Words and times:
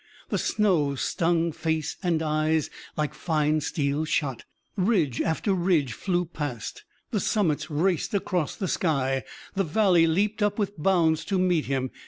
The 0.29 0.39
snow 0.39 0.95
stung 0.95 1.51
face 1.51 1.95
and 2.01 2.23
eyes 2.23 2.71
like 2.97 3.13
fine 3.13 3.61
steel 3.61 4.03
shot; 4.03 4.45
ridge 4.75 5.21
after 5.21 5.53
ridge 5.53 5.93
flew 5.93 6.25
past; 6.25 6.83
the 7.11 7.19
summits 7.19 7.69
raced 7.69 8.15
across 8.15 8.55
the 8.55 8.67
sky; 8.67 9.23
the 9.53 9.63
valley 9.63 10.07
leaped 10.07 10.41
up 10.41 10.57
with 10.57 10.75
bounds 10.81 11.23
to 11.25 11.37
meet 11.37 11.65
him. 11.65 11.91